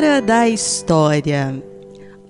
[0.00, 1.62] Hora da História.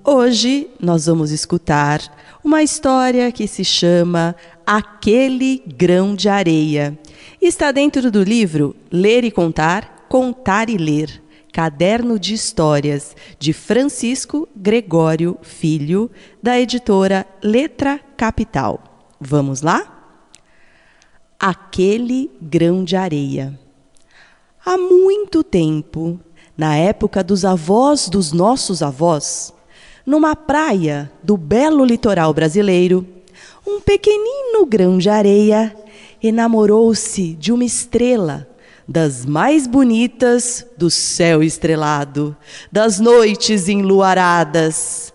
[0.03, 2.01] Hoje nós vamos escutar
[2.43, 4.35] uma história que se chama
[4.67, 6.99] Aquele Grão de Areia.
[7.41, 11.23] Está dentro do livro Ler e Contar, Contar e Ler.
[11.53, 16.11] Caderno de Histórias, de Francisco Gregório Filho,
[16.43, 18.83] da editora Letra Capital.
[19.21, 20.19] Vamos lá?
[21.39, 23.57] Aquele grão de areia.
[24.67, 26.19] Há muito tempo,
[26.57, 29.53] na época dos avós dos nossos avós,
[30.05, 33.07] numa praia do belo litoral brasileiro,
[33.67, 35.75] um pequenino grão de areia
[36.23, 38.49] enamorou-se de uma estrela
[38.87, 42.37] das mais bonitas do céu estrelado,
[42.73, 45.15] das noites enluaradas.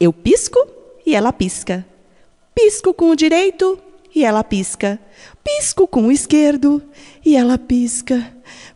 [0.00, 0.58] Eu pisco
[1.04, 1.86] e ela pisca.
[2.54, 3.78] Pisco com o direito
[4.14, 4.98] e ela pisca.
[5.44, 6.82] Pisco com o esquerdo
[7.24, 8.34] e ela pisca.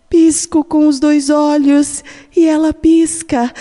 [0.08, 2.04] Pisco com os dois olhos
[2.36, 3.52] e ela pisca.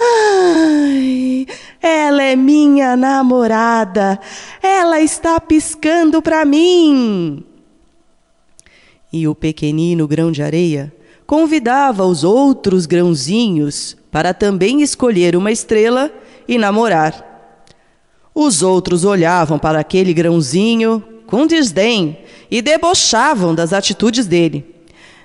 [0.00, 1.46] Ai,
[1.80, 4.20] ela é minha namorada.
[4.62, 7.44] Ela está piscando para mim.
[9.12, 10.92] E o pequenino grão de areia
[11.26, 16.10] convidava os outros grãozinhos para também escolher uma estrela
[16.46, 17.32] e namorar.
[18.34, 22.18] Os outros olhavam para aquele grãozinho com desdém
[22.50, 24.73] e debochavam das atitudes dele.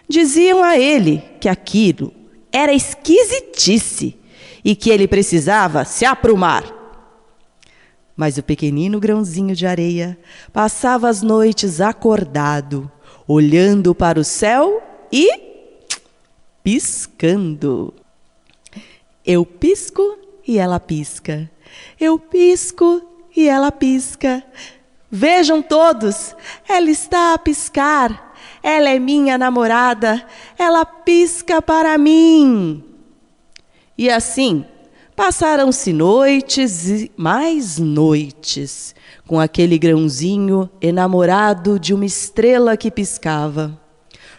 [0.09, 2.11] Diziam a ele que aquilo
[2.51, 4.17] era esquisitice
[4.65, 6.63] e que ele precisava se aprumar.
[8.15, 10.17] Mas o pequenino grãozinho de areia
[10.51, 12.91] passava as noites acordado,
[13.27, 15.29] olhando para o céu e
[16.63, 17.93] piscando.
[19.23, 21.47] Eu pisco e ela pisca.
[21.99, 22.99] Eu pisco
[23.37, 24.43] e ela pisca.
[25.11, 26.35] Vejam todos,
[26.67, 28.28] ela está a piscar
[28.61, 30.25] ela é minha namorada,
[30.57, 32.83] ela pisca para mim.
[33.97, 34.65] E assim,
[35.15, 38.95] passaram-se noites e mais noites
[39.27, 43.79] com aquele grãozinho enamorado de uma estrela que piscava.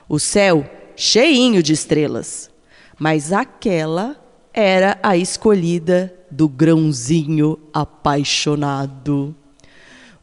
[0.08, 2.50] O céu cheinho de estrelas,
[2.98, 4.16] mas aquela
[4.52, 9.34] era a escolhida do grãozinho apaixonado.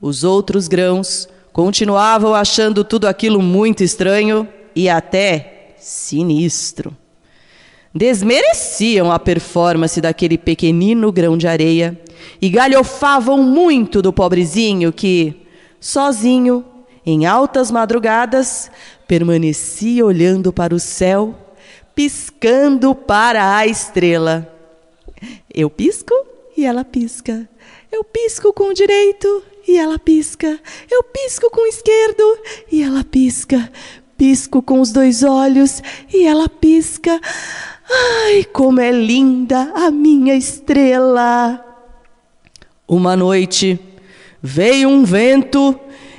[0.02, 6.96] Os outros grãos continuavam achando tudo aquilo muito estranho e até sinistro.
[7.92, 12.00] Desmereciam a performance daquele pequenino grão de areia
[12.40, 15.48] e galhofavam muito do pobrezinho que,
[15.80, 16.64] sozinho,
[17.04, 18.70] em altas madrugadas,
[19.08, 21.34] permanecia olhando para o céu,
[21.96, 24.48] piscando para a estrela.
[25.52, 26.14] Eu pisco
[26.56, 27.50] e ela pisca.
[27.92, 30.60] Eu pisco com direito e ela pisca.
[30.90, 32.24] Eu pisco com o esquerdo
[32.72, 33.72] e ela pisca.
[34.18, 37.20] Pisco com os dois olhos e ela pisca.
[37.90, 41.64] Ai, como é linda a minha estrela!
[42.88, 43.80] Uma noite
[44.42, 45.78] veio um vento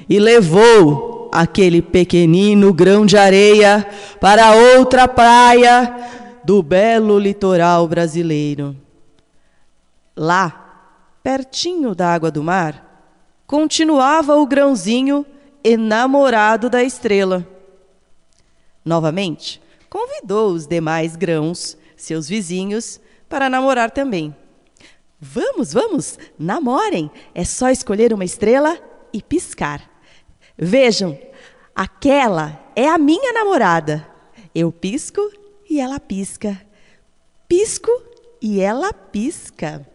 [0.08, 3.86] e levou aquele pequenino grão de areia
[4.20, 5.94] para outra praia
[6.44, 8.76] do belo litoral brasileiro.
[10.16, 10.88] Lá,
[11.22, 12.87] pertinho da água do mar,
[13.48, 15.24] continuava o grãozinho
[15.64, 17.48] enamorado da estrela.
[18.84, 24.36] Novamente, convidou os demais grãos, seus vizinhos, para namorar também.
[25.18, 27.10] Vamos, vamos, namorem!
[27.34, 28.78] É só escolher uma estrela
[29.14, 29.90] e piscar.
[30.56, 31.18] Vejam,
[31.74, 34.06] aquela é a minha namorada.
[34.54, 35.22] Eu pisco
[35.68, 36.60] e ela pisca.
[37.48, 37.90] Pisco
[38.42, 39.86] e ela pisca.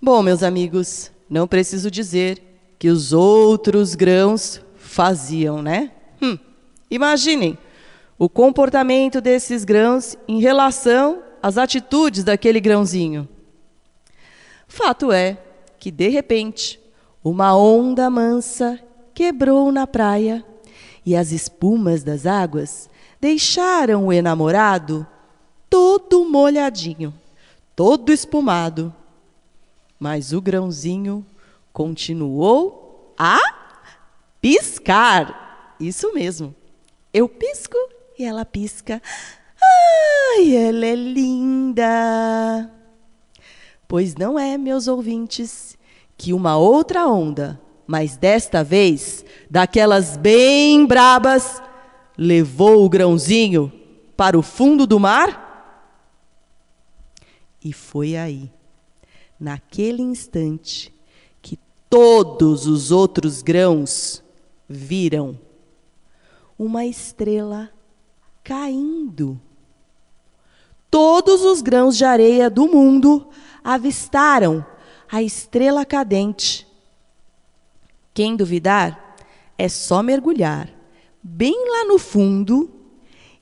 [0.00, 2.42] Bom, meus amigos, não preciso dizer
[2.78, 5.90] que os outros grãos faziam, né?
[6.20, 6.38] Hum,
[6.90, 7.56] imaginem
[8.18, 13.26] o comportamento desses grãos em relação às atitudes daquele grãozinho.
[14.68, 15.38] Fato é
[15.78, 16.78] que, de repente,
[17.24, 18.78] uma onda mansa
[19.14, 20.44] quebrou na praia
[21.06, 25.06] e as espumas das águas deixaram o enamorado
[25.70, 27.14] todo molhadinho,
[27.74, 28.94] todo espumado.
[29.98, 31.24] Mas o grãozinho
[31.72, 33.38] continuou a
[34.40, 35.76] piscar.
[35.80, 36.54] Isso mesmo.
[37.12, 37.76] Eu pisco
[38.18, 39.00] e ela pisca.
[39.60, 42.70] Ai, ela é linda!
[43.88, 45.78] Pois não é, meus ouvintes,
[46.16, 51.62] que uma outra onda, mas desta vez daquelas bem brabas,
[52.18, 53.72] levou o grãozinho
[54.16, 55.44] para o fundo do mar?
[57.64, 58.50] E foi aí,
[59.38, 60.94] naquele instante,
[61.40, 64.22] que todos os outros grãos
[64.68, 65.38] viram
[66.58, 67.70] uma estrela
[68.42, 69.40] caindo.
[70.90, 73.28] Todos os grãos de areia do mundo
[73.62, 74.64] avistaram
[75.10, 76.66] a estrela cadente.
[78.14, 79.16] Quem duvidar,
[79.58, 80.70] é só mergulhar
[81.22, 82.70] bem lá no fundo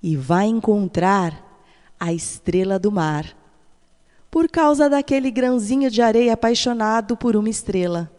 [0.03, 1.63] e vai encontrar
[2.01, 3.37] a estrela do mar.
[4.35, 8.11] Por causa daquele grãozinho de areia apaixonado por uma estrela.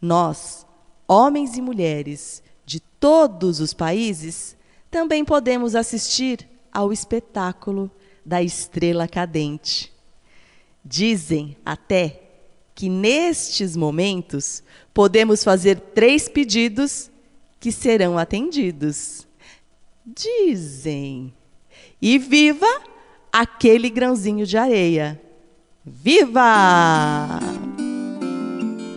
[0.00, 0.66] Nós,
[1.06, 4.56] homens e mulheres de todos os países,
[4.90, 7.90] também podemos assistir ao espetáculo
[8.24, 9.92] da estrela cadente.
[10.82, 12.22] Dizem até
[12.74, 14.62] que nestes momentos
[14.94, 17.10] podemos fazer três pedidos
[17.60, 19.28] que serão atendidos.
[20.06, 21.34] Dizem.
[22.00, 22.96] E viva
[23.32, 25.20] aquele grãozinho de areia.
[25.84, 27.40] Viva!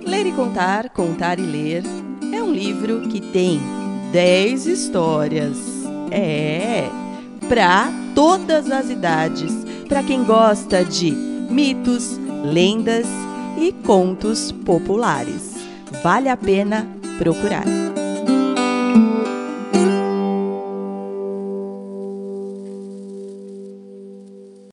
[0.05, 1.83] Ler e Contar, Contar e Ler
[2.33, 3.61] é um livro que tem
[4.11, 5.57] dez histórias.
[6.11, 6.89] É,
[7.47, 9.53] para todas as idades,
[9.87, 13.07] para quem gosta de mitos, lendas
[13.57, 15.55] e contos populares.
[16.03, 16.87] Vale a pena
[17.17, 17.90] procurar.